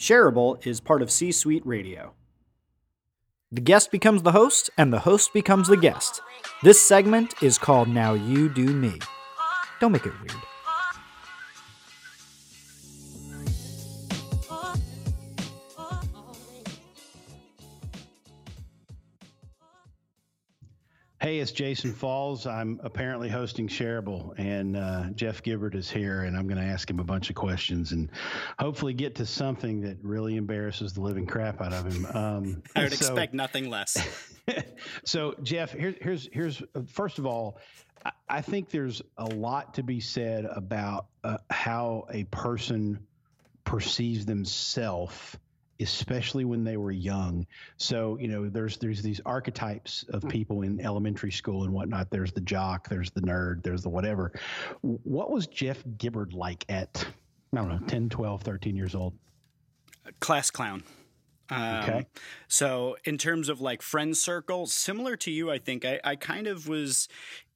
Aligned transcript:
Shareable 0.00 0.66
is 0.66 0.80
part 0.80 1.02
of 1.02 1.10
C 1.10 1.30
Suite 1.30 1.64
Radio. 1.66 2.14
The 3.52 3.60
guest 3.60 3.92
becomes 3.92 4.22
the 4.22 4.32
host, 4.32 4.70
and 4.78 4.90
the 4.90 5.00
host 5.00 5.34
becomes 5.34 5.68
the 5.68 5.76
guest. 5.76 6.22
This 6.62 6.80
segment 6.80 7.34
is 7.42 7.58
called 7.58 7.86
Now 7.86 8.14
You 8.14 8.48
Do 8.48 8.64
Me. 8.64 8.98
Don't 9.78 9.92
make 9.92 10.06
it 10.06 10.18
weird. 10.22 10.42
Hey, 21.30 21.38
it's 21.38 21.52
Jason 21.52 21.92
Falls. 21.92 22.44
I'm 22.44 22.80
apparently 22.82 23.28
hosting 23.28 23.68
Shareable, 23.68 24.36
and 24.36 24.76
uh, 24.76 25.10
Jeff 25.14 25.44
Gibbard 25.44 25.76
is 25.76 25.88
here, 25.88 26.22
and 26.22 26.36
I'm 26.36 26.48
going 26.48 26.58
to 26.58 26.66
ask 26.66 26.90
him 26.90 26.98
a 26.98 27.04
bunch 27.04 27.30
of 27.30 27.36
questions 27.36 27.92
and 27.92 28.10
hopefully 28.58 28.94
get 28.94 29.14
to 29.14 29.26
something 29.26 29.80
that 29.82 29.98
really 30.02 30.34
embarrasses 30.34 30.92
the 30.92 31.02
living 31.02 31.26
crap 31.26 31.60
out 31.60 31.72
of 31.72 31.86
him. 31.86 32.04
Um, 32.06 32.62
I 32.74 32.82
would 32.82 32.94
so, 32.94 33.06
expect 33.06 33.32
nothing 33.32 33.70
less. 33.70 33.96
so, 35.04 35.36
Jeff, 35.44 35.70
here, 35.70 35.94
here's 36.00 36.28
here's 36.32 36.64
first 36.88 37.20
of 37.20 37.26
all, 37.26 37.58
I, 38.04 38.10
I 38.28 38.40
think 38.40 38.70
there's 38.70 39.00
a 39.16 39.26
lot 39.26 39.74
to 39.74 39.84
be 39.84 40.00
said 40.00 40.46
about 40.46 41.06
uh, 41.22 41.36
how 41.48 42.08
a 42.10 42.24
person 42.24 43.06
perceives 43.62 44.26
themselves 44.26 45.36
especially 45.80 46.44
when 46.44 46.64
they 46.64 46.76
were 46.76 46.90
young. 46.90 47.46
So, 47.76 48.18
you 48.18 48.28
know, 48.28 48.48
there's 48.48 48.76
there's 48.76 49.02
these 49.02 49.20
archetypes 49.26 50.04
of 50.10 50.28
people 50.28 50.62
in 50.62 50.80
elementary 50.80 51.32
school 51.32 51.64
and 51.64 51.72
whatnot. 51.72 52.10
There's 52.10 52.32
the 52.32 52.40
jock, 52.40 52.88
there's 52.88 53.10
the 53.10 53.22
nerd, 53.22 53.62
there's 53.62 53.82
the 53.82 53.88
whatever. 53.88 54.32
What 54.82 55.30
was 55.30 55.46
Jeff 55.46 55.82
Gibbard 55.98 56.32
like 56.32 56.64
at, 56.68 57.06
I 57.52 57.56
don't 57.56 57.68
know, 57.68 57.86
10, 57.86 58.08
12, 58.08 58.42
13 58.42 58.76
years 58.76 58.94
old? 58.94 59.14
Class 60.20 60.50
clown. 60.50 60.82
Um, 61.50 61.74
okay. 61.82 62.06
So, 62.48 62.96
in 63.04 63.18
terms 63.18 63.48
of 63.48 63.60
like 63.60 63.82
friend 63.82 64.16
circle, 64.16 64.66
similar 64.66 65.16
to 65.16 65.30
you, 65.30 65.50
I 65.50 65.58
think 65.58 65.84
I, 65.84 66.00
I 66.04 66.16
kind 66.16 66.46
of 66.46 66.68
was 66.68 67.08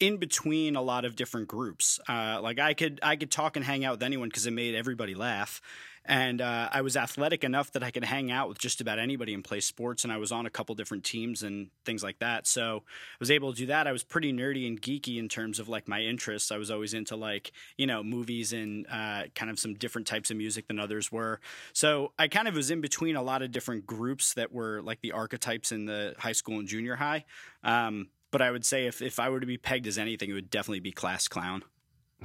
in 0.06 0.18
between 0.18 0.76
a 0.76 0.82
lot 0.82 1.04
of 1.04 1.16
different 1.16 1.48
groups. 1.48 1.98
Uh, 2.08 2.38
like 2.42 2.58
I 2.58 2.74
could 2.74 3.00
I 3.02 3.16
could 3.16 3.30
talk 3.30 3.56
and 3.56 3.64
hang 3.64 3.84
out 3.84 3.92
with 3.92 4.02
anyone 4.02 4.28
because 4.28 4.46
it 4.46 4.52
made 4.52 4.74
everybody 4.74 5.14
laugh 5.14 5.60
and 6.06 6.42
uh, 6.42 6.68
I 6.70 6.82
was 6.82 6.96
athletic 6.96 7.44
enough 7.44 7.72
that 7.72 7.82
I 7.82 7.90
could 7.90 8.04
hang 8.04 8.30
out 8.30 8.48
with 8.48 8.58
just 8.58 8.80
about 8.80 8.98
anybody 8.98 9.32
and 9.32 9.42
play 9.42 9.60
sports. 9.60 10.04
And 10.04 10.12
I 10.12 10.18
was 10.18 10.32
on 10.32 10.44
a 10.44 10.50
couple 10.50 10.74
different 10.74 11.02
teams 11.02 11.42
and 11.42 11.70
things 11.86 12.02
like 12.02 12.18
that. 12.18 12.46
So 12.46 12.82
I 12.86 13.16
was 13.20 13.30
able 13.30 13.52
to 13.52 13.58
do 13.58 13.66
that. 13.66 13.86
I 13.86 13.92
was 13.92 14.04
pretty 14.04 14.32
nerdy 14.32 14.66
and 14.66 14.80
geeky 14.80 15.18
in 15.18 15.28
terms 15.28 15.58
of 15.58 15.68
like 15.68 15.88
my 15.88 16.00
interests. 16.00 16.52
I 16.52 16.58
was 16.58 16.70
always 16.70 16.92
into 16.92 17.16
like 17.16 17.52
you 17.78 17.86
know 17.86 18.02
movies 18.02 18.52
and 18.52 18.86
uh, 18.90 19.24
kind 19.34 19.50
of 19.50 19.58
some 19.58 19.74
different 19.74 20.06
types 20.06 20.30
of 20.30 20.36
music 20.36 20.68
than 20.68 20.78
others 20.78 21.10
were. 21.10 21.40
So 21.72 22.12
I 22.18 22.28
kind 22.28 22.48
of 22.48 22.54
was 22.54 22.70
in 22.70 22.82
between 22.82 23.16
a 23.16 23.22
lot 23.22 23.40
of 23.40 23.50
different 23.50 23.86
groups 23.86 24.34
that 24.34 24.52
were 24.52 24.82
like 24.82 25.00
the 25.00 25.12
archetypes 25.12 25.72
in 25.72 25.86
the 25.86 26.14
high 26.18 26.32
school 26.32 26.58
and 26.58 26.68
junior 26.68 26.96
high. 26.96 27.24
Um, 27.62 28.08
but 28.34 28.42
I 28.42 28.50
would 28.50 28.64
say 28.64 28.88
if, 28.88 29.00
if 29.00 29.20
I 29.20 29.28
were 29.28 29.38
to 29.38 29.46
be 29.46 29.58
pegged 29.58 29.86
as 29.86 29.96
anything, 29.96 30.28
it 30.28 30.32
would 30.32 30.50
definitely 30.50 30.80
be 30.80 30.90
class 30.90 31.28
clown. 31.28 31.62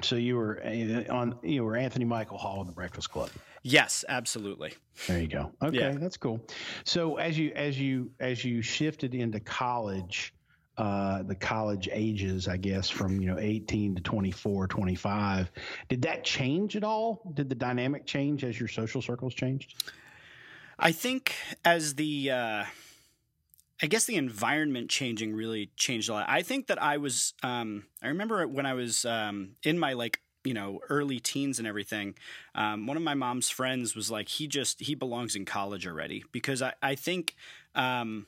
So 0.02 0.16
you 0.16 0.38
were 0.38 0.60
uh, 0.66 1.14
on 1.14 1.38
you 1.44 1.64
were 1.64 1.76
Anthony 1.76 2.06
Michael 2.06 2.40
Hall 2.40 2.62
in 2.62 2.66
the 2.66 2.74
Breakfast 2.74 3.12
Club. 3.12 3.30
Yes, 3.62 4.04
absolutely. 4.10 4.74
There 5.06 5.20
you 5.20 5.28
go. 5.28 5.52
Okay, 5.62 5.78
yeah. 5.78 5.92
that's 5.92 6.18
cool. 6.18 6.42
So 6.84 7.18
as 7.18 7.38
you 7.38 7.52
as 7.56 7.80
you 7.80 8.10
as 8.20 8.44
you 8.44 8.64
shifted 8.64 9.14
into 9.14 9.40
college, 9.40 10.34
uh, 10.80 11.22
the 11.22 11.36
college 11.36 11.88
ages, 11.92 12.48
I 12.48 12.58
guess, 12.58 12.90
from 12.90 13.22
you 13.22 13.28
know 13.28 13.38
18 13.38 13.94
to 13.98 14.02
24, 14.02 14.66
25, 14.66 15.52
did 15.90 16.02
that 16.02 16.24
change 16.24 16.76
at 16.76 16.84
all? 16.84 17.22
Did 17.36 17.50
the 17.50 17.56
dynamic 17.56 18.08
change 18.08 18.44
as 18.44 18.60
your 18.60 18.68
social 18.68 19.04
circles 19.04 19.36
changed? 19.36 19.76
I 20.80 20.92
think 20.92 21.36
as 21.64 21.94
the 21.94 22.32
uh, 22.32 22.64
I 23.82 23.88
guess 23.88 24.06
the 24.06 24.16
environment 24.16 24.90
changing 24.90 25.34
really 25.34 25.72
changed 25.78 26.10
a 26.10 26.14
lot. 26.14 26.26
I 26.28 26.42
think 26.42 26.68
that 26.68 26.82
I 26.82 26.98
was 26.98 27.34
um, 27.44 27.86
I 28.04 28.08
remember 28.08 28.46
when 28.48 28.66
I 28.66 28.74
was 28.74 29.06
um, 29.06 29.56
in 29.64 29.80
my 29.80 29.94
like 29.94 30.20
you 30.44 30.54
know 30.54 30.80
early 30.90 31.20
teens 31.20 31.60
and 31.60 31.68
everything 31.68 32.16
um, 32.56 32.88
one 32.88 32.96
of 32.96 33.04
my 33.04 33.14
mom's 33.14 33.50
friends 33.50 33.96
was 33.96 34.10
like 34.10 34.30
he 34.30 34.48
just 34.48 34.80
he 34.80 34.96
belongs 34.96 35.36
in 35.36 35.44
college 35.44 35.86
already 35.86 36.24
because 36.32 36.62
i, 36.62 36.74
I 36.82 36.96
think 36.96 37.36
um, 37.76 38.26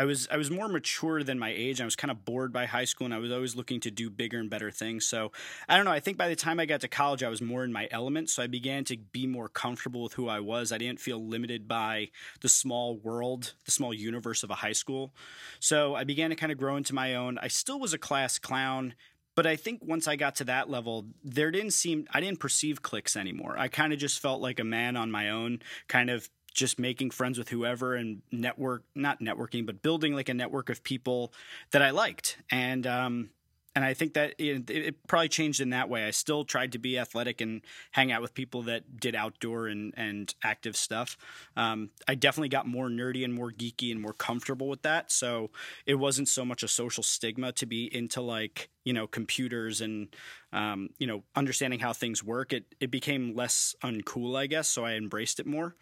I 0.00 0.04
was 0.06 0.26
I 0.30 0.38
was 0.38 0.50
more 0.50 0.66
mature 0.66 1.22
than 1.22 1.38
my 1.38 1.52
age. 1.54 1.78
I 1.78 1.84
was 1.84 1.94
kind 1.94 2.10
of 2.10 2.24
bored 2.24 2.54
by 2.54 2.64
high 2.64 2.86
school, 2.86 3.04
and 3.04 3.12
I 3.12 3.18
was 3.18 3.30
always 3.30 3.54
looking 3.54 3.80
to 3.80 3.90
do 3.90 4.08
bigger 4.08 4.38
and 4.38 4.48
better 4.48 4.70
things. 4.70 5.06
So 5.06 5.30
I 5.68 5.76
don't 5.76 5.84
know. 5.84 5.90
I 5.90 6.00
think 6.00 6.16
by 6.16 6.28
the 6.28 6.36
time 6.36 6.58
I 6.58 6.64
got 6.64 6.80
to 6.80 6.88
college, 6.88 7.22
I 7.22 7.28
was 7.28 7.42
more 7.42 7.64
in 7.64 7.72
my 7.72 7.86
element. 7.90 8.30
So 8.30 8.42
I 8.42 8.46
began 8.46 8.82
to 8.84 8.96
be 8.96 9.26
more 9.26 9.50
comfortable 9.50 10.02
with 10.02 10.14
who 10.14 10.26
I 10.26 10.40
was. 10.40 10.72
I 10.72 10.78
didn't 10.78 11.00
feel 11.00 11.22
limited 11.22 11.68
by 11.68 12.08
the 12.40 12.48
small 12.48 12.96
world, 12.96 13.52
the 13.66 13.72
small 13.72 13.92
universe 13.92 14.42
of 14.42 14.48
a 14.48 14.54
high 14.54 14.72
school. 14.72 15.12
So 15.58 15.94
I 15.94 16.04
began 16.04 16.30
to 16.30 16.36
kind 16.36 16.50
of 16.50 16.56
grow 16.56 16.76
into 16.76 16.94
my 16.94 17.14
own. 17.14 17.36
I 17.36 17.48
still 17.48 17.78
was 17.78 17.92
a 17.92 17.98
class 17.98 18.38
clown 18.38 18.94
but 19.36 19.46
I 19.46 19.56
think 19.56 19.80
once 19.82 20.08
I 20.08 20.16
got 20.16 20.34
to 20.36 20.44
that 20.44 20.68
level, 20.68 21.06
there 21.24 21.50
didn't 21.50 21.70
seem 21.70 22.06
I 22.12 22.20
didn't 22.20 22.40
perceive 22.40 22.82
cliques 22.82 23.16
anymore. 23.16 23.56
I 23.58 23.68
kind 23.68 23.92
of 23.92 23.98
just 23.98 24.20
felt 24.20 24.42
like 24.42 24.58
a 24.58 24.64
man 24.64 24.96
on 24.96 25.10
my 25.10 25.30
own, 25.30 25.60
kind 25.88 26.10
of 26.10 26.28
just 26.52 26.78
making 26.78 27.10
friends 27.10 27.38
with 27.38 27.48
whoever 27.48 27.94
and 27.94 28.22
network 28.32 28.84
not 28.94 29.20
networking, 29.20 29.66
but 29.66 29.82
building 29.82 30.14
like 30.14 30.28
a 30.28 30.34
network 30.34 30.68
of 30.68 30.82
people 30.82 31.32
that 31.70 31.82
I 31.82 31.90
liked. 31.90 32.38
And 32.50 32.86
um, 32.86 33.30
and 33.74 33.84
I 33.84 33.94
think 33.94 34.14
that 34.14 34.34
it, 34.38 34.68
it, 34.68 35.06
probably 35.06 35.28
changed 35.28 35.60
in 35.60 35.70
that 35.70 35.88
way. 35.88 36.04
I 36.04 36.10
still 36.10 36.44
tried 36.44 36.72
to 36.72 36.78
be 36.78 36.98
athletic 36.98 37.40
and 37.40 37.62
hang 37.92 38.10
out 38.10 38.20
with 38.20 38.34
people 38.34 38.62
that 38.62 38.98
did 38.98 39.14
outdoor 39.14 39.68
and, 39.68 39.94
and 39.96 40.34
active 40.42 40.76
stuff. 40.76 41.16
Um, 41.56 41.90
I 42.08 42.16
definitely 42.16 42.48
got 42.48 42.66
more 42.66 42.88
nerdy 42.88 43.24
and 43.24 43.32
more 43.32 43.52
geeky 43.52 43.92
and 43.92 44.00
more 44.00 44.12
comfortable 44.12 44.68
with 44.68 44.82
that. 44.82 45.12
So 45.12 45.50
it 45.86 45.94
wasn't 45.94 46.28
so 46.28 46.44
much 46.44 46.64
a 46.64 46.68
social 46.68 47.04
stigma 47.04 47.52
to 47.52 47.66
be 47.66 47.94
into 47.94 48.20
like 48.20 48.70
you 48.84 48.92
know 48.92 49.06
computers 49.06 49.80
and 49.80 50.08
um, 50.52 50.90
you 50.98 51.06
know 51.06 51.22
understanding 51.36 51.78
how 51.78 51.92
things 51.92 52.24
work. 52.24 52.52
It 52.52 52.64
it 52.80 52.90
became 52.90 53.36
less 53.36 53.76
uncool, 53.84 54.36
I 54.36 54.46
guess. 54.46 54.68
So 54.68 54.84
I 54.84 54.94
embraced 54.94 55.38
it 55.38 55.46
more. 55.46 55.76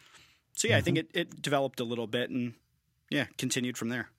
So 0.58 0.66
yeah, 0.66 0.74
mm-hmm. 0.74 0.78
I 0.78 0.82
think 0.82 0.98
mm-hmm. 0.98 1.19
it, 1.19 1.34
it 1.34 1.42
developed 1.42 1.78
a 1.78 1.84
little 1.84 2.08
bit 2.08 2.30
and 2.30 2.52
yeah, 3.10 3.26
continued 3.36 3.78
from 3.78 3.91
there. 3.91 4.10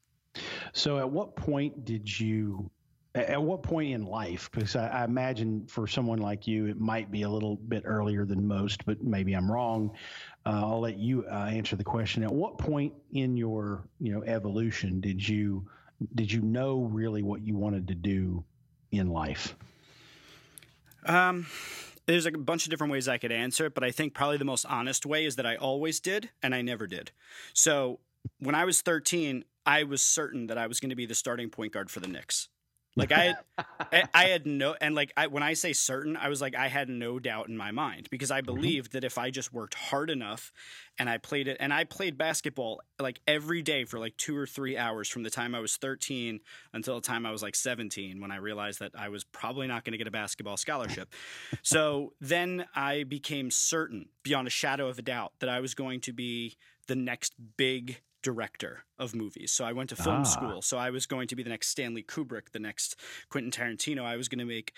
So 0.72 0.98
at 0.98 1.10
what 1.10 1.36
point 1.36 1.84
did 1.84 2.20
you 2.20 2.72
at 3.14 3.42
what 3.42 3.62
point 3.62 3.92
in 3.92 4.06
life? 4.06 4.50
Because 4.54 4.78
I, 4.78 4.88
I, 4.88 5.04
imagine 5.04 5.66
for 5.68 5.86
someone 5.88 6.20
like 6.20 6.48
you, 6.48 6.68
it 6.68 6.80
might 6.80 7.12
be 7.12 7.24
a 7.24 7.30
little 7.30 7.56
bit 7.56 7.82
earlier 7.86 8.24
than 8.24 8.48
most, 8.48 8.86
but 8.86 9.04
maybe 9.04 9.34
I'm 9.34 9.52
wrong. 9.52 9.92
Uh, 10.46 10.62
I'll 10.64 10.80
let 10.80 10.98
you 10.98 11.26
uh, 11.30 11.46
answer 11.46 11.76
the 11.76 11.84
question. 11.84 12.24
At 12.24 12.32
what 12.32 12.58
point 12.58 12.94
in 13.12 13.36
your 13.36 13.84
you 14.00 14.14
know 14.14 14.24
evolution 14.24 15.02
did 15.02 15.28
you 15.28 15.68
did 16.16 16.32
you 16.32 16.42
know 16.42 16.84
really 16.84 17.22
what 17.22 17.42
you 17.46 17.58
wanted 17.58 17.90
to 17.90 17.96
do 17.96 18.46
in 18.92 19.10
life? 19.10 19.56
Um, 21.06 21.48
there's 22.10 22.26
a 22.26 22.32
bunch 22.32 22.66
of 22.66 22.72
different 22.72 22.92
ways 22.92 23.08
I 23.08 23.20
could 23.20 23.32
answer 23.32 23.68
it, 23.68 23.76
but 23.76 23.84
I 23.84 23.92
think 23.92 24.16
probably 24.16 24.38
the 24.38 24.46
most 24.46 24.66
honest 24.66 25.06
way 25.06 25.26
is 25.26 25.36
that 25.36 25.46
I 25.46 25.56
always 25.56 26.00
did 26.00 26.30
and 26.42 26.56
I 26.56 26.62
never 26.62 26.88
did. 26.88 27.12
So 27.54 28.00
when 28.40 28.56
I 28.56 28.66
was 28.66 28.82
13, 28.82 29.46
I 29.66 29.84
was 29.84 30.02
certain 30.02 30.48
that 30.48 30.58
I 30.58 30.66
was 30.66 30.80
going 30.80 30.90
to 30.90 30.96
be 30.96 31.06
the 31.06 31.14
starting 31.14 31.50
point 31.50 31.74
guard 31.74 31.92
for 31.92 32.00
the 32.00 32.08
Knicks. 32.08 32.50
Like 32.96 33.12
I, 33.12 33.36
had, 33.88 34.10
I 34.14 34.26
had 34.26 34.46
no, 34.46 34.76
and 34.82 34.96
like 34.96 35.14
I, 35.16 35.28
when 35.28 35.44
I 35.44 35.54
say 35.54 35.74
certain, 35.74 36.18
I 36.18 36.30
was 36.30 36.42
like 36.42 36.56
I 36.56 36.68
had 36.68 36.90
no 36.90 37.20
doubt 37.20 37.48
in 37.48 37.56
my 37.56 37.72
mind 37.72 38.08
because 38.10 38.32
I 38.32 38.42
mm-hmm. 38.42 38.46
believed 38.46 38.90
mm-hmm. 38.90 38.98
that 38.98 39.04
if 39.04 39.18
I 39.18 39.30
just 39.30 39.54
worked 39.54 39.76
hard 39.76 40.10
enough, 40.10 40.52
and 40.98 41.10
I 41.10 41.18
played 41.18 41.48
it, 41.48 41.58
and 41.60 41.74
I 41.74 41.86
played 41.86 42.18
basketball 42.18 42.82
like 43.00 43.22
every 43.28 43.62
day 43.62 43.86
for 43.86 44.00
like 44.00 44.18
two 44.18 44.36
or 44.36 44.46
three 44.46 44.78
hours 44.78 45.08
from 45.08 45.24
the 45.24 45.30
time 45.30 45.56
I 45.56 45.60
was 45.60 45.78
13 45.78 46.40
until 46.74 46.96
the 46.96 47.08
time 47.08 47.26
I 47.26 47.32
was 47.32 47.42
like 47.42 47.56
17, 47.56 48.20
when 48.20 48.32
I 48.32 48.38
realized 48.38 48.80
that 48.80 48.92
I 48.98 49.10
was 49.10 49.24
probably 49.24 49.68
not 49.68 49.86
going 49.86 49.94
to 49.94 49.98
get 49.98 50.08
a 50.08 50.12
basketball 50.12 50.58
scholarship. 50.58 51.14
so 51.62 52.14
then 52.20 52.66
I 52.76 53.04
became 53.04 53.52
certain, 53.52 54.10
beyond 54.24 54.48
a 54.48 54.52
shadow 54.52 54.88
of 54.88 55.00
a 55.00 55.04
doubt, 55.04 55.34
that 55.40 55.50
I 55.50 55.60
was 55.62 55.74
going 55.74 56.02
to 56.02 56.14
be 56.14 56.58
the 56.88 56.96
next 56.96 57.36
big 57.56 58.02
director 58.22 58.84
of 58.98 59.16
movies. 59.16 59.52
So 59.52 59.64
I 59.64 59.72
went 59.72 59.90
to 59.90 59.96
film 59.96 60.22
ah. 60.22 60.24
school. 60.24 60.62
So 60.62 60.78
I 60.78 60.90
was 60.90 61.06
going 61.06 61.28
to 61.30 61.36
be 61.36 61.44
the 61.44 61.50
next 61.50 61.70
Stanley 61.70 62.04
Kubrick, 62.04 62.52
the 62.52 62.60
next 62.60 62.98
Quentin 63.30 63.52
Tarantino. 63.52 64.04
I 64.04 64.18
was 64.18 64.28
going 64.28 64.40
to 64.40 64.46
make 64.46 64.74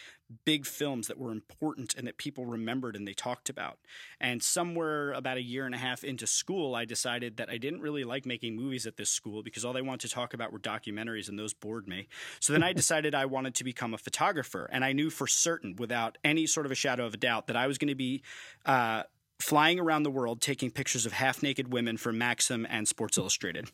big 0.45 0.65
films 0.65 1.07
that 1.07 1.17
were 1.17 1.31
important 1.31 1.95
and 1.95 2.07
that 2.07 2.17
people 2.17 2.45
remembered 2.45 2.95
and 2.95 3.07
they 3.07 3.13
talked 3.13 3.49
about. 3.49 3.79
And 4.19 4.43
somewhere 4.43 5.11
about 5.13 5.37
a 5.37 5.41
year 5.41 5.65
and 5.65 5.73
a 5.73 5.77
half 5.79 6.03
into 6.03 6.27
school, 6.27 6.75
I 6.75 6.85
decided 6.85 7.37
that 7.37 7.49
I 7.49 7.57
didn't 7.57 7.81
really 7.81 8.03
like 8.03 8.25
making 8.25 8.55
movies 8.55 8.85
at 8.85 8.97
this 8.97 9.09
school 9.09 9.41
because 9.41 9.65
all 9.65 9.73
they 9.73 9.81
wanted 9.81 10.07
to 10.07 10.13
talk 10.13 10.33
about 10.33 10.53
were 10.53 10.59
documentaries 10.59 11.27
and 11.27 11.37
those 11.37 11.53
bored 11.53 11.87
me. 11.87 12.07
So 12.39 12.53
then 12.53 12.63
I 12.63 12.73
decided 12.81 13.15
I 13.15 13.25
wanted 13.25 13.55
to 13.55 13.63
become 13.63 13.93
a 13.93 13.97
photographer. 13.97 14.69
And 14.71 14.85
I 14.85 14.93
knew 14.93 15.09
for 15.09 15.27
certain, 15.27 15.75
without 15.77 16.17
any 16.23 16.45
sort 16.45 16.65
of 16.65 16.71
a 16.71 16.75
shadow 16.75 17.05
of 17.05 17.15
a 17.15 17.17
doubt, 17.17 17.47
that 17.47 17.55
I 17.55 17.67
was 17.67 17.77
going 17.77 17.89
to 17.89 17.95
be 17.95 18.21
uh, 18.65 19.03
flying 19.41 19.79
around 19.79 20.03
the 20.03 20.11
world 20.11 20.41
taking 20.41 20.71
pictures 20.71 21.05
of 21.05 21.13
half 21.13 21.43
naked 21.43 21.71
women 21.71 21.97
for 21.97 22.13
Maxim 22.13 22.65
and 22.69 22.87
Sports 22.87 23.17
Illustrated. 23.17 23.69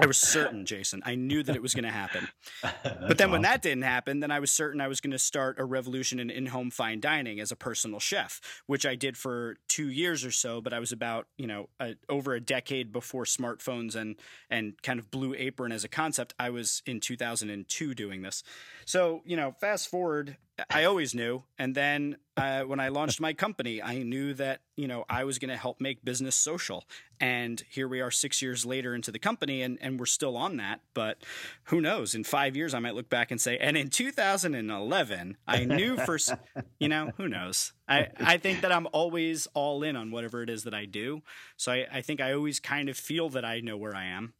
I 0.00 0.06
was 0.06 0.16
certain, 0.16 0.64
Jason. 0.64 1.02
I 1.04 1.16
knew 1.16 1.42
that 1.42 1.54
it 1.54 1.60
was 1.60 1.74
going 1.74 1.84
to 1.84 1.90
happen. 1.90 2.28
but 2.62 3.18
then 3.18 3.30
when 3.30 3.42
that 3.42 3.60
didn't 3.60 3.82
happen, 3.82 4.20
then 4.20 4.30
I 4.30 4.40
was 4.40 4.50
certain 4.50 4.80
I 4.80 4.88
was 4.88 5.00
going 5.00 5.10
to 5.10 5.18
start 5.18 5.58
a 5.58 5.64
revolution 5.64 6.18
in 6.18 6.30
in-home 6.30 6.70
fine 6.70 6.98
dining 6.98 7.40
as 7.40 7.52
a 7.52 7.56
personal 7.56 8.00
chef, 8.00 8.40
which 8.66 8.86
I 8.86 8.94
did 8.94 9.18
for 9.18 9.56
2 9.68 9.88
years 9.90 10.24
or 10.24 10.30
so, 10.30 10.62
but 10.62 10.72
I 10.72 10.78
was 10.78 10.92
about, 10.92 11.26
you 11.36 11.46
know, 11.46 11.68
a, 11.78 11.96
over 12.08 12.32
a 12.32 12.40
decade 12.40 12.90
before 12.90 13.24
smartphones 13.24 13.94
and 13.94 14.16
and 14.48 14.80
kind 14.82 14.98
of 14.98 15.10
Blue 15.10 15.34
Apron 15.36 15.72
as 15.72 15.84
a 15.84 15.88
concept. 15.88 16.34
I 16.38 16.50
was 16.50 16.82
in 16.86 17.00
2002 17.00 17.94
doing 17.94 18.22
this. 18.22 18.42
So, 18.86 19.20
you 19.26 19.36
know, 19.36 19.52
fast 19.60 19.88
forward 19.88 20.38
I 20.70 20.84
always 20.84 21.14
knew. 21.14 21.42
And 21.58 21.74
then 21.74 22.16
uh, 22.36 22.62
when 22.62 22.80
I 22.80 22.88
launched 22.88 23.20
my 23.20 23.32
company, 23.32 23.82
I 23.82 24.02
knew 24.02 24.34
that 24.34 24.60
you 24.76 24.88
know 24.88 25.04
I 25.08 25.24
was 25.24 25.38
going 25.38 25.50
to 25.50 25.56
help 25.56 25.80
make 25.80 26.04
business 26.04 26.34
social. 26.34 26.84
And 27.20 27.62
here 27.70 27.86
we 27.86 28.00
are, 28.00 28.10
six 28.10 28.42
years 28.42 28.64
later 28.66 28.94
into 28.94 29.10
the 29.10 29.18
company, 29.18 29.62
and 29.62 29.78
and 29.80 29.98
we're 30.00 30.06
still 30.06 30.36
on 30.36 30.56
that. 30.56 30.80
But 30.94 31.18
who 31.64 31.80
knows? 31.80 32.14
In 32.14 32.24
five 32.24 32.56
years, 32.56 32.74
I 32.74 32.78
might 32.78 32.94
look 32.94 33.08
back 33.08 33.30
and 33.30 33.40
say, 33.40 33.58
and 33.58 33.76
in 33.76 33.90
2011, 33.90 35.36
I 35.46 35.64
knew 35.64 35.96
for 35.98 36.18
you 36.80 36.88
know 36.88 37.12
who 37.16 37.28
knows. 37.28 37.72
I 37.88 38.08
I 38.18 38.38
think 38.38 38.62
that 38.62 38.72
I'm 38.72 38.88
always 38.92 39.46
all 39.54 39.82
in 39.82 39.96
on 39.96 40.10
whatever 40.10 40.42
it 40.42 40.50
is 40.50 40.64
that 40.64 40.74
I 40.74 40.86
do. 40.86 41.22
So 41.56 41.72
I, 41.72 41.86
I 41.92 42.00
think 42.02 42.20
I 42.20 42.32
always 42.32 42.60
kind 42.60 42.88
of 42.88 42.96
feel 42.96 43.28
that 43.30 43.44
I 43.44 43.60
know 43.60 43.76
where 43.76 43.94
I 43.94 44.06
am. 44.06 44.34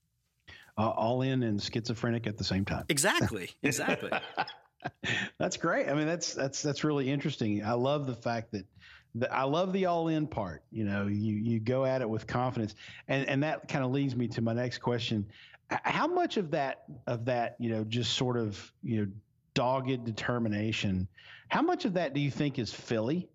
Uh, 0.78 0.88
all 0.88 1.20
in 1.20 1.42
and 1.42 1.62
schizophrenic 1.62 2.26
at 2.26 2.38
the 2.38 2.44
same 2.44 2.64
time. 2.64 2.84
Exactly. 2.88 3.50
Exactly. 3.62 4.10
that's 5.38 5.56
great. 5.56 5.88
I 5.88 5.94
mean, 5.94 6.06
that's 6.06 6.34
that's 6.34 6.62
that's 6.62 6.84
really 6.84 7.10
interesting. 7.10 7.64
I 7.64 7.72
love 7.72 8.06
the 8.06 8.14
fact 8.14 8.52
that 8.52 8.66
the, 9.14 9.32
I 9.32 9.44
love 9.44 9.72
the 9.72 9.86
all 9.86 10.08
in 10.08 10.26
part. 10.26 10.62
You 10.70 10.84
know, 10.84 11.06
you 11.06 11.34
you 11.34 11.60
go 11.60 11.84
at 11.84 12.02
it 12.02 12.08
with 12.08 12.26
confidence, 12.26 12.74
and 13.08 13.28
and 13.28 13.42
that 13.42 13.68
kind 13.68 13.84
of 13.84 13.90
leads 13.90 14.16
me 14.16 14.28
to 14.28 14.42
my 14.42 14.52
next 14.52 14.78
question. 14.78 15.26
How 15.68 16.06
much 16.06 16.36
of 16.36 16.50
that 16.50 16.84
of 17.06 17.24
that 17.26 17.56
you 17.58 17.70
know 17.70 17.84
just 17.84 18.12
sort 18.14 18.36
of 18.36 18.72
you 18.82 19.02
know 19.02 19.12
dogged 19.54 20.04
determination? 20.04 21.08
How 21.48 21.62
much 21.62 21.84
of 21.84 21.94
that 21.94 22.14
do 22.14 22.20
you 22.20 22.30
think 22.30 22.58
is 22.58 22.72
Philly? 22.72 23.28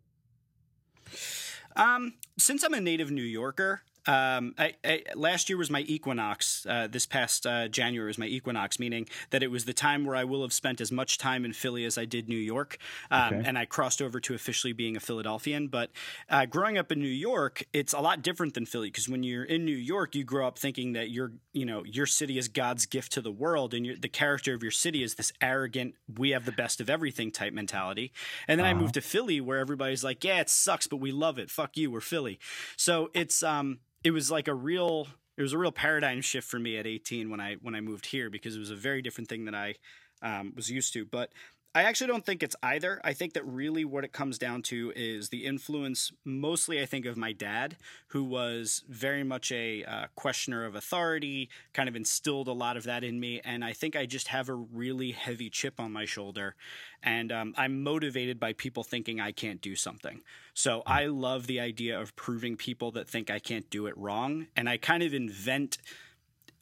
Um, 1.75 2.15
since 2.39 2.63
I'm 2.63 2.73
a 2.73 2.81
native 2.81 3.11
New 3.11 3.21
Yorker, 3.21 3.83
um, 4.07 4.55
I, 4.57 4.73
I, 4.83 5.03
last 5.15 5.49
year 5.49 5.57
was 5.57 5.69
my 5.69 5.81
equinox. 5.81 6.65
Uh, 6.67 6.87
this 6.87 7.05
past 7.05 7.45
uh, 7.45 7.67
January 7.67 8.07
was 8.07 8.17
my 8.17 8.25
equinox, 8.25 8.79
meaning 8.79 9.07
that 9.31 9.43
it 9.43 9.51
was 9.51 9.65
the 9.65 9.73
time 9.73 10.05
where 10.05 10.15
I 10.15 10.23
will 10.23 10.41
have 10.41 10.53
spent 10.53 10.79
as 10.79 10.91
much 10.91 11.17
time 11.17 11.43
in 11.43 11.53
Philly 11.53 11.83
as 11.83 11.97
I 11.97 12.05
did 12.05 12.29
New 12.29 12.37
York, 12.37 12.77
um, 13.11 13.33
okay. 13.33 13.43
and 13.45 13.57
I 13.57 13.65
crossed 13.65 14.01
over 14.01 14.19
to 14.21 14.33
officially 14.33 14.73
being 14.73 14.95
a 14.95 14.99
Philadelphian. 15.01 15.67
But 15.67 15.91
uh, 16.29 16.45
growing 16.45 16.77
up 16.77 16.91
in 16.91 16.99
New 16.99 17.07
York, 17.07 17.63
it's 17.73 17.93
a 17.93 17.99
lot 17.99 18.21
different 18.21 18.53
than 18.53 18.65
Philly 18.65 18.87
because 18.87 19.09
when 19.09 19.23
you're 19.23 19.43
in 19.43 19.65
New 19.65 19.75
York, 19.75 20.15
you 20.15 20.23
grow 20.23 20.47
up 20.47 20.57
thinking 20.57 20.93
that 20.93 21.09
your 21.09 21.33
you 21.51 21.65
know 21.65 21.83
your 21.85 22.05
city 22.05 22.37
is 22.37 22.47
God's 22.47 22.85
gift 22.85 23.11
to 23.13 23.21
the 23.21 23.31
world, 23.31 23.73
and 23.73 24.01
the 24.01 24.09
character 24.09 24.53
of 24.53 24.63
your 24.63 24.71
city 24.71 25.03
is 25.03 25.15
this 25.15 25.33
arrogant, 25.41 25.95
we 26.17 26.29
have 26.29 26.45
the 26.45 26.51
best 26.51 26.79
of 26.79 26.89
everything 26.89 27.31
type 27.31 27.53
mentality. 27.53 28.13
And 28.47 28.59
then 28.59 28.65
uh-huh. 28.65 28.77
I 28.77 28.79
moved 28.79 28.93
to 28.93 29.01
Philly, 29.01 29.41
where 29.41 29.59
everybody's 29.59 30.03
like, 30.03 30.23
yeah, 30.23 30.39
it 30.39 30.49
sucks, 30.49 30.87
but 30.87 30.97
we 30.97 31.11
love 31.11 31.37
it. 31.37 31.49
Fuck 31.49 31.75
you, 31.75 31.91
we're 31.91 31.99
Philly. 31.99 32.39
So 32.77 33.09
it's 33.13 33.43
um 33.43 33.79
it 34.03 34.11
was 34.11 34.31
like 34.31 34.47
a 34.47 34.53
real 34.53 35.07
it 35.37 35.41
was 35.41 35.53
a 35.53 35.57
real 35.57 35.71
paradigm 35.71 36.21
shift 36.21 36.47
for 36.47 36.59
me 36.59 36.77
at 36.77 36.87
18 36.87 37.29
when 37.29 37.39
I 37.39 37.55
when 37.61 37.75
I 37.75 37.81
moved 37.81 38.07
here 38.07 38.29
because 38.29 38.55
it 38.55 38.59
was 38.59 38.71
a 38.71 38.75
very 38.75 39.01
different 39.01 39.29
thing 39.29 39.45
than 39.45 39.55
I 39.55 39.75
um, 40.21 40.53
was 40.55 40.71
used 40.71 40.93
to. 40.93 41.05
But 41.05 41.31
I 41.77 41.83
actually 41.83 42.07
don't 42.07 42.25
think 42.25 42.41
it's 42.41 42.55
either. 42.63 42.99
I 43.03 43.13
think 43.13 43.33
that 43.33 43.45
really 43.45 43.85
what 43.85 44.03
it 44.03 44.11
comes 44.11 44.39
down 44.39 44.63
to 44.63 44.91
is 44.95 45.29
the 45.29 45.45
influence, 45.45 46.11
mostly, 46.25 46.81
I 46.81 46.87
think, 46.87 47.05
of 47.05 47.17
my 47.17 47.33
dad, 47.33 47.77
who 48.07 48.23
was 48.23 48.83
very 48.89 49.23
much 49.23 49.51
a 49.51 49.83
uh, 49.83 50.05
questioner 50.15 50.65
of 50.65 50.73
authority, 50.73 51.49
kind 51.73 51.87
of 51.87 51.95
instilled 51.95 52.47
a 52.47 52.51
lot 52.51 52.77
of 52.77 52.85
that 52.85 53.03
in 53.03 53.19
me. 53.19 53.41
And 53.45 53.63
I 53.63 53.73
think 53.73 53.95
I 53.95 54.07
just 54.07 54.29
have 54.29 54.49
a 54.49 54.55
really 54.55 55.11
heavy 55.11 55.51
chip 55.51 55.79
on 55.79 55.91
my 55.91 56.05
shoulder. 56.05 56.55
And 57.03 57.31
um, 57.31 57.53
I'm 57.55 57.83
motivated 57.83 58.39
by 58.39 58.53
people 58.53 58.83
thinking 58.83 59.21
I 59.21 59.31
can't 59.31 59.61
do 59.61 59.75
something. 59.75 60.23
So 60.55 60.81
I 60.87 61.05
love 61.05 61.45
the 61.45 61.59
idea 61.59 62.01
of 62.01 62.15
proving 62.15 62.57
people 62.57 62.89
that 62.93 63.07
think 63.07 63.29
I 63.29 63.37
can't 63.37 63.69
do 63.69 63.85
it 63.85 63.95
wrong. 63.95 64.47
And 64.55 64.67
I 64.67 64.77
kind 64.77 65.03
of 65.03 65.13
invent. 65.13 65.77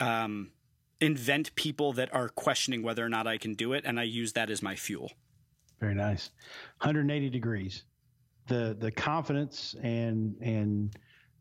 Um, 0.01 0.51
invent 1.01 1.53
people 1.55 1.93
that 1.93 2.13
are 2.13 2.29
questioning 2.29 2.83
whether 2.83 3.05
or 3.05 3.09
not 3.09 3.27
I 3.27 3.37
can 3.37 3.53
do 3.53 3.73
it, 3.73 3.83
and 3.85 3.99
I 3.99 4.03
use 4.03 4.33
that 4.33 4.49
as 4.49 4.61
my 4.61 4.75
fuel. 4.75 5.11
Very 5.79 5.95
nice. 5.95 6.31
180 6.79 7.29
degrees. 7.29 7.83
The 8.47 8.75
the 8.79 8.91
confidence 8.91 9.75
and 9.81 10.35
and 10.41 10.95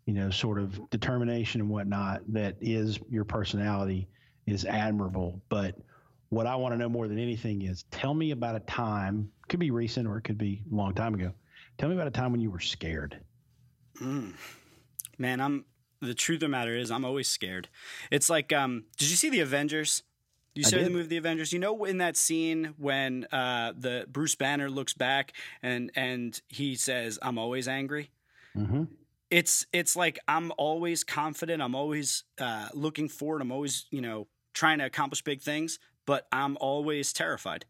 you 0.06 0.14
know 0.14 0.30
sort 0.30 0.58
of 0.58 0.78
determination 0.90 1.60
and 1.60 1.70
whatnot 1.70 2.22
that 2.28 2.56
is 2.60 2.98
your 3.10 3.24
personality 3.24 4.08
is 4.46 4.64
admirable. 4.64 5.40
But 5.48 5.76
what 6.30 6.46
I 6.46 6.56
want 6.56 6.74
to 6.74 6.78
know 6.78 6.88
more 6.88 7.08
than 7.08 7.18
anything 7.18 7.62
is 7.62 7.84
tell 7.90 8.14
me 8.14 8.32
about 8.32 8.56
a 8.56 8.60
time, 8.60 9.30
could 9.48 9.60
be 9.60 9.70
recent 9.70 10.08
or 10.08 10.16
it 10.18 10.22
could 10.22 10.38
be 10.38 10.62
a 10.70 10.74
long 10.74 10.94
time 10.94 11.14
ago. 11.14 11.32
Tell 11.78 11.88
me 11.88 11.94
about 11.94 12.08
a 12.08 12.12
time 12.12 12.32
when 12.32 12.40
you 12.40 12.50
were 12.50 12.60
scared. 12.60 13.20
Mm. 14.00 14.32
Man, 15.18 15.40
I'm 15.40 15.64
the 16.04 16.14
truth 16.14 16.36
of 16.36 16.40
the 16.40 16.48
matter 16.48 16.76
is 16.76 16.90
I'm 16.90 17.04
always 17.04 17.28
scared. 17.28 17.68
It's 18.10 18.30
like, 18.30 18.52
um, 18.52 18.84
did 18.96 19.10
you 19.10 19.16
see 19.16 19.30
the 19.30 19.40
Avengers? 19.40 20.02
You 20.54 20.62
saw 20.62 20.76
the 20.78 20.88
movie 20.88 21.08
The 21.08 21.16
Avengers. 21.16 21.52
You 21.52 21.58
know, 21.58 21.84
in 21.84 21.98
that 21.98 22.16
scene 22.16 22.74
when 22.78 23.26
uh, 23.32 23.72
the 23.76 24.06
Bruce 24.08 24.36
Banner 24.36 24.70
looks 24.70 24.94
back 24.94 25.32
and 25.62 25.90
and 25.96 26.40
he 26.48 26.76
says, 26.76 27.18
"I'm 27.22 27.38
always 27.38 27.66
angry." 27.66 28.10
Mm-hmm. 28.56 28.84
It's 29.30 29.66
it's 29.72 29.96
like 29.96 30.20
I'm 30.28 30.52
always 30.56 31.02
confident. 31.02 31.60
I'm 31.60 31.74
always 31.74 32.22
uh, 32.38 32.68
looking 32.72 33.08
forward. 33.08 33.42
I'm 33.42 33.50
always 33.50 33.86
you 33.90 34.00
know 34.00 34.28
trying 34.52 34.78
to 34.78 34.84
accomplish 34.84 35.22
big 35.22 35.42
things, 35.42 35.80
but 36.06 36.28
I'm 36.30 36.56
always 36.60 37.12
terrified. 37.12 37.66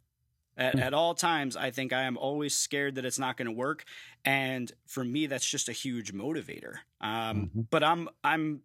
At, 0.57 0.75
hmm. 0.75 0.81
at 0.81 0.95
all 0.95 1.15
times, 1.15 1.57
I 1.57 1.71
think 1.71 1.93
I 1.93 2.03
am 2.03 2.17
always 2.17 2.57
scared 2.57 2.95
that 2.95 3.05
it's 3.05 3.19
not 3.19 3.37
going 3.37 3.47
to 3.47 3.53
work, 3.53 3.85
and 4.25 4.71
for 4.87 5.03
me, 5.03 5.27
that's 5.27 5.49
just 5.49 5.69
a 5.69 5.73
huge 5.73 6.15
motivator. 6.15 6.77
Um, 7.01 7.47
mm-hmm. 7.47 7.61
But 7.71 7.83
I'm 7.83 8.09
I'm 8.23 8.61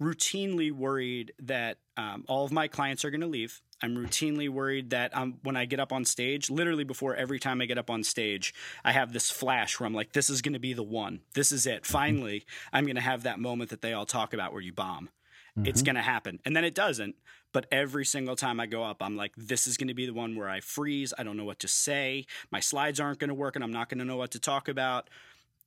routinely 0.00 0.72
worried 0.72 1.32
that 1.40 1.78
um, 1.96 2.24
all 2.26 2.44
of 2.44 2.52
my 2.52 2.66
clients 2.66 3.04
are 3.04 3.10
going 3.10 3.20
to 3.20 3.26
leave. 3.26 3.60
I'm 3.82 3.96
routinely 3.96 4.48
worried 4.48 4.90
that 4.90 5.16
um, 5.16 5.38
when 5.42 5.56
I 5.56 5.64
get 5.66 5.80
up 5.80 5.92
on 5.92 6.04
stage, 6.04 6.50
literally 6.50 6.84
before 6.84 7.14
every 7.14 7.38
time 7.38 7.60
I 7.60 7.66
get 7.66 7.78
up 7.78 7.90
on 7.90 8.02
stage, 8.02 8.52
I 8.84 8.92
have 8.92 9.12
this 9.12 9.30
flash 9.30 9.78
where 9.78 9.86
I'm 9.86 9.94
like, 9.94 10.12
"This 10.12 10.30
is 10.30 10.42
going 10.42 10.54
to 10.54 10.58
be 10.58 10.72
the 10.72 10.82
one. 10.82 11.20
This 11.34 11.52
is 11.52 11.66
it. 11.66 11.86
Finally, 11.86 12.44
I'm 12.72 12.84
going 12.84 12.96
to 12.96 13.02
have 13.02 13.22
that 13.22 13.38
moment 13.38 13.70
that 13.70 13.82
they 13.82 13.92
all 13.92 14.06
talk 14.06 14.34
about 14.34 14.52
where 14.52 14.62
you 14.62 14.72
bomb." 14.72 15.10
Mm-hmm. 15.56 15.66
It's 15.66 15.82
going 15.82 15.96
to 15.96 16.02
happen. 16.02 16.40
And 16.44 16.54
then 16.54 16.64
it 16.64 16.74
doesn't. 16.74 17.16
But 17.52 17.66
every 17.72 18.04
single 18.04 18.36
time 18.36 18.60
I 18.60 18.66
go 18.66 18.84
up, 18.84 18.98
I'm 19.00 19.16
like, 19.16 19.32
this 19.36 19.66
is 19.66 19.76
going 19.76 19.88
to 19.88 19.94
be 19.94 20.06
the 20.06 20.14
one 20.14 20.36
where 20.36 20.48
I 20.48 20.60
freeze. 20.60 21.12
I 21.18 21.24
don't 21.24 21.36
know 21.36 21.44
what 21.44 21.58
to 21.60 21.68
say. 21.68 22.26
My 22.50 22.60
slides 22.60 23.00
aren't 23.00 23.18
going 23.18 23.28
to 23.28 23.34
work 23.34 23.56
and 23.56 23.64
I'm 23.64 23.72
not 23.72 23.88
going 23.88 23.98
to 23.98 24.04
know 24.04 24.16
what 24.16 24.30
to 24.32 24.38
talk 24.38 24.68
about. 24.68 25.10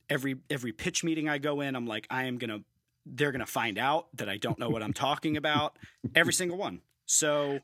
Every 0.09 0.37
every 0.49 0.71
pitch 0.71 1.03
meeting 1.03 1.29
I 1.29 1.37
go 1.37 1.61
in, 1.61 1.75
I'm 1.75 1.87
like, 1.87 2.07
I 2.09 2.25
am 2.25 2.37
going 2.37 2.49
to 2.49 2.63
they're 3.05 3.31
going 3.31 3.39
to 3.39 3.45
find 3.45 3.77
out 3.77 4.07
that 4.15 4.29
I 4.29 4.37
don't 4.37 4.57
know 4.57 4.69
what 4.69 4.81
I'm 4.81 4.93
talking 4.93 5.35
about. 5.35 5.77
Every 6.15 6.33
single 6.33 6.57
one. 6.57 6.81
So 7.05 7.59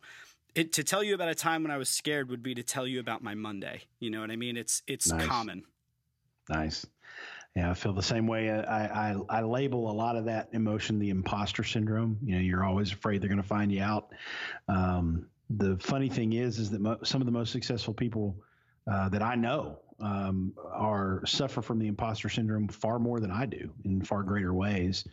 it, 0.55 0.73
to 0.73 0.83
tell 0.83 1.03
you 1.03 1.15
about 1.15 1.29
a 1.29 1.35
time 1.35 1.63
when 1.63 1.71
I 1.71 1.77
was 1.77 1.89
scared 1.89 2.29
would 2.29 2.43
be 2.43 2.55
to 2.55 2.63
tell 2.63 2.85
you 2.85 2.99
about 2.99 3.23
my 3.23 3.35
Monday. 3.35 3.83
You 3.99 4.09
know 4.09 4.21
what 4.21 4.31
I 4.31 4.35
mean? 4.35 4.57
It's 4.57 4.81
it's 4.87 5.09
nice. 5.09 5.25
common. 5.25 5.63
Nice. 6.49 6.85
Yeah, 7.55 7.71
I 7.71 7.73
feel 7.73 7.93
the 7.93 8.03
same 8.03 8.27
way. 8.27 8.51
I, 8.51 9.11
I, 9.11 9.15
I 9.29 9.41
label 9.41 9.89
a 9.89 9.93
lot 9.93 10.15
of 10.15 10.25
that 10.25 10.49
emotion 10.53 10.99
the 10.99 11.09
imposter 11.09 11.63
syndrome. 11.63 12.17
You 12.23 12.35
know, 12.35 12.41
you're 12.41 12.63
always 12.63 12.91
afraid 12.91 13.21
they're 13.21 13.29
going 13.29 13.41
to 13.41 13.47
find 13.47 13.71
you 13.71 13.81
out. 13.81 14.11
Um, 14.67 15.25
the 15.49 15.77
funny 15.77 16.09
thing 16.09 16.33
is, 16.33 16.59
is 16.59 16.69
that 16.69 16.79
mo- 16.79 16.99
some 17.03 17.21
of 17.21 17.25
the 17.25 17.31
most 17.31 17.51
successful 17.51 17.93
people 17.93 18.35
uh, 18.89 19.09
that 19.09 19.23
I 19.23 19.35
know 19.35 19.79
um, 19.99 20.53
are 20.71 21.25
suffer 21.25 21.61
from 21.61 21.79
the 21.79 21.87
imposter 21.87 22.29
syndrome 22.29 22.67
far 22.67 22.99
more 22.99 23.19
than 23.19 23.31
I 23.31 23.45
do 23.45 23.71
in 23.83 24.01
far 24.01 24.23
greater 24.23 24.53
ways. 24.53 25.05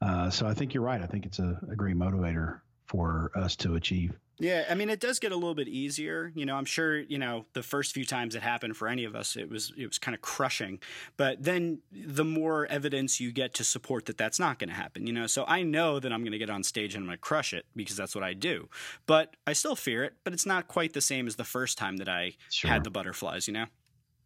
Uh, 0.00 0.30
so 0.30 0.46
I 0.46 0.54
think 0.54 0.72
you're 0.72 0.82
right. 0.82 1.02
I 1.02 1.06
think 1.06 1.26
it's 1.26 1.40
a, 1.40 1.58
a 1.70 1.76
great 1.76 1.96
motivator 1.96 2.60
for 2.86 3.30
us 3.34 3.56
to 3.56 3.74
achieve. 3.74 4.16
Yeah, 4.40 4.64
I 4.70 4.74
mean, 4.74 4.88
it 4.88 5.00
does 5.00 5.18
get 5.18 5.32
a 5.32 5.36
little 5.36 5.54
bit 5.54 5.68
easier. 5.68 6.32
You 6.34 6.46
know, 6.46 6.56
I'm 6.56 6.64
sure 6.64 6.98
you 6.98 7.18
know 7.18 7.44
the 7.52 7.62
first 7.62 7.92
few 7.92 8.04
times 8.04 8.34
it 8.34 8.42
happened 8.42 8.76
for 8.76 8.88
any 8.88 9.04
of 9.04 9.14
us, 9.14 9.36
it 9.36 9.50
was 9.50 9.72
it 9.76 9.86
was 9.86 9.98
kind 9.98 10.14
of 10.14 10.22
crushing. 10.22 10.80
But 11.16 11.44
then 11.44 11.80
the 11.92 12.24
more 12.24 12.66
evidence 12.66 13.20
you 13.20 13.32
get 13.32 13.54
to 13.54 13.64
support 13.64 14.06
that 14.06 14.16
that's 14.16 14.40
not 14.40 14.58
going 14.58 14.70
to 14.70 14.74
happen, 14.74 15.06
you 15.06 15.12
know. 15.12 15.26
So 15.26 15.44
I 15.46 15.62
know 15.62 16.00
that 16.00 16.12
I'm 16.12 16.22
going 16.22 16.32
to 16.32 16.38
get 16.38 16.50
on 16.50 16.64
stage 16.64 16.94
and 16.94 17.02
I'm 17.02 17.08
going 17.08 17.18
to 17.18 17.20
crush 17.20 17.52
it 17.52 17.66
because 17.76 17.96
that's 17.96 18.14
what 18.14 18.24
I 18.24 18.32
do. 18.32 18.68
But 19.06 19.36
I 19.46 19.52
still 19.52 19.76
fear 19.76 20.04
it. 20.04 20.14
But 20.24 20.32
it's 20.32 20.46
not 20.46 20.68
quite 20.68 20.94
the 20.94 21.02
same 21.02 21.26
as 21.26 21.36
the 21.36 21.44
first 21.44 21.76
time 21.76 21.98
that 21.98 22.08
I 22.08 22.32
sure. 22.50 22.70
had 22.70 22.82
the 22.82 22.90
butterflies, 22.90 23.46
you 23.46 23.52
know. 23.52 23.66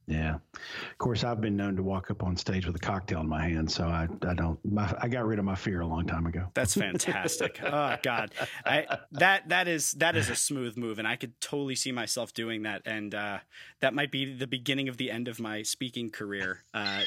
Yeah. 0.06 0.34
Of 0.34 0.98
course, 0.98 1.24
I've 1.24 1.40
been 1.40 1.56
known 1.56 1.76
to 1.76 1.82
walk 1.82 2.10
up 2.10 2.22
on 2.22 2.36
stage 2.36 2.66
with 2.66 2.76
a 2.76 2.80
cocktail 2.80 3.20
in 3.20 3.28
my 3.28 3.48
hand, 3.48 3.70
so 3.70 3.84
I, 3.84 4.06
I 4.26 4.34
don't. 4.34 4.58
My, 4.64 4.94
I 5.00 5.08
got 5.08 5.24
rid 5.24 5.38
of 5.38 5.44
my 5.44 5.54
fear 5.54 5.80
a 5.80 5.86
long 5.86 6.06
time 6.06 6.26
ago. 6.26 6.46
That's 6.52 6.74
fantastic. 6.74 7.60
oh 7.64 7.96
God, 8.02 8.32
I 8.66 8.98
that 9.12 9.48
that 9.48 9.66
is 9.66 9.92
that 9.92 10.14
is 10.16 10.28
a 10.28 10.36
smooth 10.36 10.76
move, 10.76 10.98
and 10.98 11.08
I 11.08 11.16
could 11.16 11.40
totally 11.40 11.74
see 11.74 11.90
myself 11.90 12.34
doing 12.34 12.62
that. 12.62 12.82
And 12.84 13.14
uh, 13.14 13.38
that 13.80 13.94
might 13.94 14.10
be 14.10 14.34
the 14.34 14.46
beginning 14.46 14.88
of 14.88 14.98
the 14.98 15.10
end 15.10 15.28
of 15.28 15.40
my 15.40 15.62
speaking 15.62 16.10
career, 16.10 16.64
uh, 16.74 17.02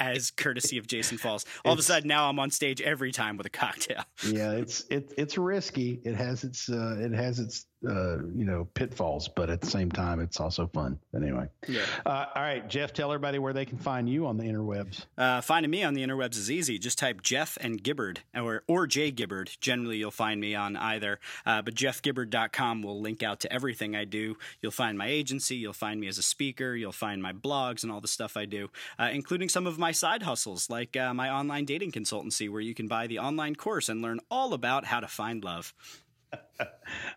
as 0.00 0.30
courtesy 0.30 0.76
of 0.78 0.86
Jason 0.86 1.18
Falls. 1.18 1.44
All 1.64 1.72
it's, 1.72 1.80
of 1.80 1.84
a 1.84 1.86
sudden, 1.86 2.08
now 2.08 2.28
I'm 2.28 2.38
on 2.40 2.50
stage 2.50 2.80
every 2.80 3.12
time 3.12 3.36
with 3.36 3.46
a 3.46 3.50
cocktail. 3.50 4.04
yeah, 4.26 4.52
it's 4.52 4.84
it, 4.90 5.12
it's 5.16 5.38
risky. 5.38 6.00
It 6.04 6.16
has 6.16 6.42
its 6.42 6.68
uh, 6.68 6.96
it 6.98 7.12
has 7.12 7.38
its 7.38 7.66
uh, 7.88 8.18
you 8.34 8.44
know 8.44 8.66
pitfalls, 8.74 9.28
but 9.28 9.50
at 9.50 9.60
the 9.60 9.66
same 9.66 9.90
time, 9.90 10.20
it's 10.20 10.40
also 10.40 10.66
fun. 10.66 10.98
Anyway, 11.14 11.48
yeah. 11.66 11.84
Uh, 12.04 12.26
all 12.34 12.42
right, 12.42 12.68
Jeff, 12.68 12.92
tell 12.92 13.10
everybody 13.10 13.38
where 13.38 13.52
they 13.52 13.64
can 13.64 13.78
find 13.78 14.08
you 14.08 14.26
on 14.26 14.36
the 14.36 14.44
interwebs. 14.44 15.06
Uh, 15.16 15.40
finding 15.40 15.70
me 15.70 15.82
on 15.82 15.94
the 15.94 16.02
interwebs 16.02 16.36
is 16.36 16.50
easy. 16.50 16.78
Just 16.78 16.98
type 16.98 17.22
Jeff 17.22 17.56
and 17.60 17.82
Gibbard 17.82 18.18
or 18.34 18.62
or 18.66 18.86
Jay 18.86 19.10
Gibbard. 19.10 19.56
Generally, 19.60 19.98
you'll 19.98 20.10
find 20.10 20.40
me 20.40 20.54
on 20.54 20.76
either. 20.76 21.18
Uh, 21.46 21.62
but 21.62 21.74
JeffGibbard.com 21.74 22.82
will 22.82 23.00
link 23.00 23.22
out 23.22 23.40
to 23.40 23.52
everything 23.52 23.96
I 23.96 24.04
do. 24.04 24.36
You'll 24.60 24.72
find 24.72 24.98
my 24.98 25.08
agency. 25.08 25.56
You'll 25.56 25.72
find 25.72 26.00
me 26.00 26.08
as 26.08 26.18
a 26.18 26.22
speaker. 26.22 26.74
You'll 26.74 26.92
find 26.92 27.22
my 27.22 27.32
blogs 27.32 27.82
and 27.82 27.90
all 27.90 28.00
the 28.00 28.08
stuff 28.08 28.36
I 28.36 28.44
do, 28.44 28.68
uh, 28.98 29.10
including 29.12 29.48
some 29.48 29.66
of 29.66 29.78
my 29.78 29.92
side 29.92 30.22
hustles 30.22 30.68
like 30.68 30.96
uh, 30.96 31.14
my 31.14 31.30
online 31.30 31.64
dating 31.64 31.92
consultancy, 31.92 32.50
where 32.50 32.60
you 32.60 32.74
can 32.74 32.88
buy 32.88 33.06
the 33.06 33.18
online 33.18 33.54
course 33.54 33.88
and 33.88 34.02
learn 34.02 34.20
all 34.30 34.52
about 34.52 34.84
how 34.84 35.00
to 35.00 35.08
find 35.08 35.42
love. 35.42 35.72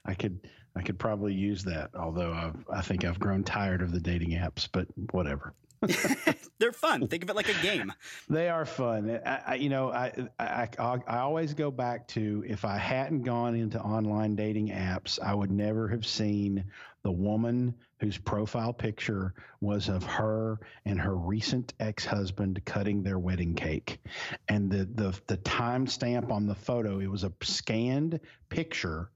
I 0.05 0.13
could 0.13 0.39
I 0.75 0.81
could 0.81 0.97
probably 0.97 1.33
use 1.33 1.63
that, 1.65 1.91
although 1.95 2.33
I've, 2.33 2.65
I 2.71 2.81
think 2.81 3.05
I've 3.05 3.19
grown 3.19 3.43
tired 3.43 3.81
of 3.81 3.91
the 3.91 3.99
dating 3.99 4.31
apps, 4.31 4.67
but 4.71 4.87
whatever. 5.11 5.53
They're 6.59 6.71
fun. 6.71 7.07
Think 7.07 7.23
of 7.23 7.29
it 7.29 7.35
like 7.35 7.49
a 7.49 7.61
game. 7.61 7.91
They 8.29 8.49
are 8.49 8.65
fun. 8.65 9.19
I, 9.25 9.41
I, 9.47 9.55
you 9.55 9.69
know, 9.69 9.91
I, 9.91 10.11
I, 10.39 10.69
I 10.79 10.97
I 11.07 11.17
always 11.19 11.53
go 11.53 11.71
back 11.71 12.07
to 12.09 12.43
if 12.47 12.65
I 12.65 12.77
hadn't 12.77 13.23
gone 13.23 13.55
into 13.55 13.79
online 13.79 14.35
dating 14.35 14.69
apps, 14.69 15.19
I 15.21 15.33
would 15.33 15.51
never 15.51 15.87
have 15.89 16.05
seen 16.05 16.63
the 17.03 17.11
woman 17.11 17.73
whose 17.99 18.17
profile 18.17 18.73
picture 18.73 19.33
was 19.61 19.89
of 19.89 20.03
her 20.03 20.59
and 20.85 20.99
her 20.99 21.15
recent 21.15 21.73
ex-husband 21.79 22.63
cutting 22.65 23.03
their 23.03 23.19
wedding 23.19 23.55
cake, 23.55 23.99
and 24.47 24.71
the 24.71 24.85
the 24.85 25.19
the 25.27 25.37
timestamp 25.37 26.31
on 26.31 26.47
the 26.47 26.55
photo. 26.55 26.99
It 26.99 27.07
was 27.07 27.23
a 27.23 27.33
scanned 27.41 28.19
picture 28.49 29.09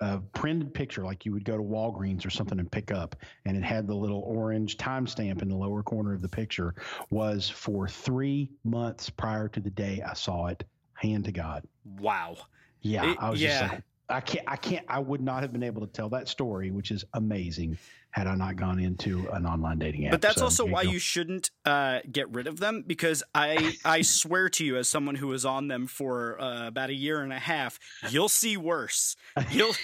a 0.00 0.18
printed 0.34 0.72
picture 0.72 1.04
like 1.04 1.26
you 1.26 1.32
would 1.32 1.44
go 1.44 1.56
to 1.56 1.62
Walgreens 1.62 2.24
or 2.24 2.30
something 2.30 2.58
and 2.58 2.70
pick 2.70 2.92
up, 2.92 3.16
and 3.44 3.56
it 3.56 3.64
had 3.64 3.86
the 3.86 3.94
little 3.94 4.20
orange 4.20 4.76
timestamp 4.76 5.42
in 5.42 5.48
the 5.48 5.56
lower 5.56 5.82
corner 5.82 6.14
of 6.14 6.22
the 6.22 6.28
picture, 6.28 6.74
was 7.10 7.48
for 7.48 7.88
three 7.88 8.50
months 8.64 9.10
prior 9.10 9.48
to 9.48 9.60
the 9.60 9.70
day 9.70 10.02
I 10.06 10.14
saw 10.14 10.46
it. 10.46 10.64
Hand 10.94 11.24
to 11.26 11.32
God. 11.32 11.64
Wow. 12.00 12.36
Yeah, 12.80 13.12
it, 13.12 13.18
I 13.20 13.30
was 13.30 13.40
yeah. 13.40 13.60
just 13.60 13.72
like, 13.72 13.82
I 14.08 14.20
can't, 14.20 14.44
I 14.48 14.56
can't, 14.56 14.86
I 14.88 14.98
would 14.98 15.20
not 15.20 15.42
have 15.42 15.52
been 15.52 15.62
able 15.62 15.80
to 15.82 15.92
tell 15.92 16.08
that 16.10 16.28
story, 16.28 16.70
which 16.70 16.90
is 16.90 17.04
amazing, 17.14 17.76
had 18.10 18.26
I 18.26 18.34
not 18.36 18.56
gone 18.56 18.78
into 18.78 19.28
an 19.32 19.44
online 19.44 19.78
dating 19.78 20.06
app. 20.06 20.12
But 20.12 20.22
that's 20.22 20.38
so, 20.38 20.44
also 20.44 20.64
why 20.64 20.82
you, 20.82 20.92
you 20.92 20.98
shouldn't 20.98 21.50
uh, 21.66 22.00
get 22.10 22.30
rid 22.30 22.46
of 22.46 22.58
them 22.58 22.84
because 22.86 23.22
I, 23.34 23.76
I 23.84 24.00
swear 24.02 24.48
to 24.50 24.64
you, 24.64 24.78
as 24.78 24.88
someone 24.88 25.16
who 25.16 25.28
was 25.28 25.44
on 25.44 25.68
them 25.68 25.86
for 25.86 26.40
uh, 26.40 26.68
about 26.68 26.88
a 26.88 26.94
year 26.94 27.20
and 27.20 27.32
a 27.32 27.38
half, 27.38 27.78
you'll 28.08 28.30
see 28.30 28.56
worse. 28.56 29.14
You'll 29.50 29.74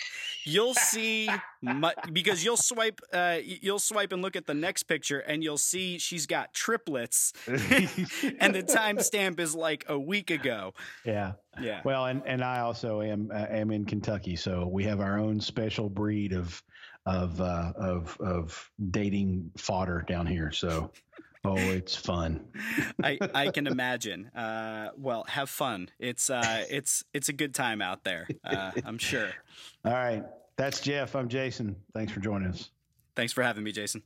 you'll 0.45 0.75
see 0.75 1.29
because 2.13 2.45
you'll 2.45 2.57
swipe 2.57 3.01
uh, 3.13 3.39
you'll 3.43 3.79
swipe 3.79 4.13
and 4.13 4.23
look 4.23 4.37
at 4.37 4.47
the 4.47 4.55
next 4.55 4.85
picture 4.85 5.19
and 5.21 5.43
you'll 5.43 5.59
see 5.59 5.99
she's 5.99 6.27
got 6.27 6.53
triplets 6.55 7.33
and 7.47 8.55
the 8.55 8.63
timestamp 8.63 9.41
is 9.41 9.55
like 9.55 9.85
a 9.89 9.99
week 9.99 10.31
ago. 10.31 10.75
Yeah. 11.05 11.33
Yeah. 11.61 11.81
Well 11.85 12.07
and 12.07 12.23
and 12.27 12.43
i 12.43 12.61
also 12.61 13.01
am 13.01 13.31
uh, 13.33 13.47
am 13.49 13.71
in 13.71 13.85
kentucky 13.85 14.35
so 14.35 14.67
we 14.67 14.85
have 14.85 15.01
our 15.01 15.19
own 15.19 15.41
special 15.41 15.89
breed 15.89 16.33
of 16.33 16.63
of 17.07 17.41
uh, 17.41 17.73
of 17.77 18.17
of 18.21 18.71
dating 18.91 19.51
fodder 19.57 20.05
down 20.09 20.27
here 20.27 20.51
so 20.51 20.91
Oh, 21.45 21.57
it's 21.57 21.95
fun. 21.95 22.41
I, 23.03 23.19
I 23.35 23.51
can 23.51 23.67
imagine. 23.67 24.27
Uh, 24.29 24.91
well, 24.97 25.25
have 25.29 25.51
fun. 25.51 25.91
It's 25.99 26.31
uh, 26.31 26.65
it's 26.71 27.05
it's 27.13 27.29
a 27.29 27.35
good 27.35 27.55
time 27.55 27.83
out 27.83 28.05
there. 28.05 28.29
Uh, 28.43 28.73
I'm 28.85 28.97
sure. 28.99 29.29
All 29.85 29.93
right, 29.93 30.25
that's 30.57 30.81
Jeff. 30.81 31.15
I'm 31.15 31.29
Jason. 31.29 31.77
Thanks 31.93 32.13
for 32.13 32.21
joining 32.21 32.49
us. 32.49 32.71
Thanks 33.15 33.33
for 33.33 33.43
having 33.43 33.63
me, 33.63 33.73
Jason. 33.73 34.03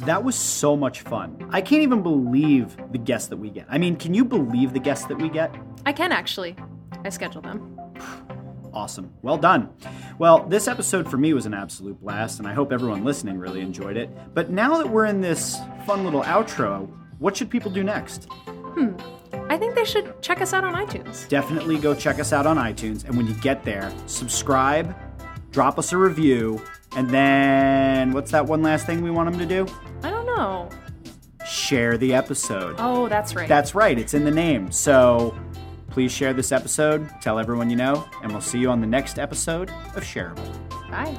That 0.00 0.24
was 0.24 0.34
so 0.34 0.76
much 0.76 1.02
fun. 1.02 1.48
I 1.50 1.60
can't 1.60 1.82
even 1.82 2.02
believe 2.02 2.76
the 2.90 2.98
guests 2.98 3.28
that 3.28 3.36
we 3.36 3.50
get. 3.50 3.66
I 3.68 3.78
mean, 3.78 3.94
can 3.94 4.14
you 4.14 4.24
believe 4.24 4.72
the 4.72 4.80
guests 4.80 5.06
that 5.06 5.16
we 5.16 5.28
get? 5.28 5.54
I 5.86 5.92
can 5.92 6.10
actually. 6.10 6.56
I 7.04 7.10
schedule 7.10 7.42
them. 7.42 7.78
Awesome. 8.72 9.12
Well 9.22 9.36
done. 9.36 9.70
Well, 10.18 10.46
this 10.48 10.66
episode 10.66 11.10
for 11.10 11.16
me 11.18 11.34
was 11.34 11.46
an 11.46 11.54
absolute 11.54 12.00
blast, 12.00 12.38
and 12.38 12.48
I 12.48 12.54
hope 12.54 12.72
everyone 12.72 13.04
listening 13.04 13.38
really 13.38 13.60
enjoyed 13.60 13.96
it. 13.96 14.10
But 14.34 14.50
now 14.50 14.78
that 14.78 14.88
we're 14.88 15.06
in 15.06 15.20
this 15.20 15.58
fun 15.86 16.04
little 16.04 16.22
outro, 16.22 16.88
what 17.18 17.36
should 17.36 17.50
people 17.50 17.70
do 17.70 17.84
next? 17.84 18.28
Hmm. 18.46 18.94
I 19.48 19.58
think 19.58 19.74
they 19.74 19.84
should 19.84 20.20
check 20.22 20.40
us 20.40 20.52
out 20.52 20.64
on 20.64 20.74
iTunes. 20.74 21.28
Definitely 21.28 21.78
go 21.78 21.94
check 21.94 22.18
us 22.18 22.32
out 22.32 22.46
on 22.46 22.56
iTunes, 22.56 23.04
and 23.04 23.16
when 23.16 23.26
you 23.26 23.34
get 23.34 23.64
there, 23.64 23.92
subscribe, 24.06 24.94
drop 25.50 25.78
us 25.78 25.92
a 25.92 25.96
review, 25.98 26.62
and 26.96 27.08
then 27.10 28.12
what's 28.12 28.30
that 28.30 28.46
one 28.46 28.62
last 28.62 28.86
thing 28.86 29.02
we 29.02 29.10
want 29.10 29.30
them 29.30 29.38
to 29.38 29.46
do? 29.46 29.66
I 30.02 30.10
don't 30.10 30.26
know. 30.26 30.68
Share 31.46 31.98
the 31.98 32.14
episode. 32.14 32.76
Oh, 32.78 33.08
that's 33.08 33.34
right. 33.34 33.48
That's 33.48 33.74
right. 33.74 33.98
It's 33.98 34.14
in 34.14 34.24
the 34.24 34.30
name. 34.30 34.70
So 34.70 35.36
Please 35.92 36.10
share 36.10 36.32
this 36.32 36.52
episode, 36.52 37.08
tell 37.20 37.38
everyone 37.38 37.68
you 37.68 37.76
know, 37.76 38.04
and 38.22 38.32
we'll 38.32 38.40
see 38.40 38.58
you 38.58 38.70
on 38.70 38.80
the 38.80 38.86
next 38.86 39.18
episode 39.18 39.68
of 39.94 40.02
Shareable. 40.02 40.50
Bye. 40.90 41.14